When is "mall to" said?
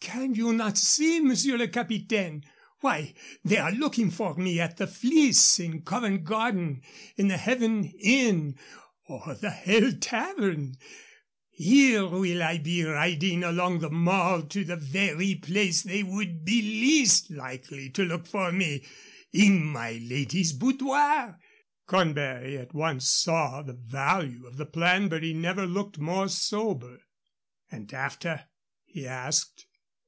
13.90-14.64